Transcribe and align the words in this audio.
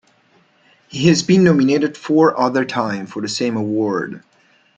He 0.87 1.09
has 1.09 1.21
been 1.21 1.43
nominated 1.43 1.95
four 1.95 2.35
other 2.35 2.65
times 2.65 3.11
for 3.11 3.21
the 3.21 3.29
same 3.29 3.55
award. 3.55 4.23